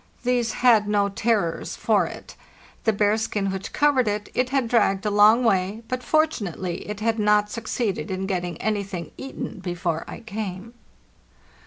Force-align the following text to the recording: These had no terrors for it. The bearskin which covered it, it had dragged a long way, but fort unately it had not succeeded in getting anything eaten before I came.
These 0.23 0.53
had 0.65 0.87
no 0.87 1.09
terrors 1.09 1.75
for 1.75 2.07
it. 2.07 2.35
The 2.85 2.91
bearskin 2.91 3.51
which 3.51 3.71
covered 3.71 4.07
it, 4.07 4.29
it 4.33 4.49
had 4.49 4.67
dragged 4.67 5.05
a 5.05 5.11
long 5.11 5.43
way, 5.43 5.83
but 5.87 6.01
fort 6.01 6.31
unately 6.41 6.81
it 6.89 7.01
had 7.01 7.19
not 7.19 7.51
succeeded 7.51 8.09
in 8.09 8.25
getting 8.25 8.57
anything 8.59 9.11
eaten 9.15 9.59
before 9.59 10.03
I 10.07 10.21
came. 10.21 10.73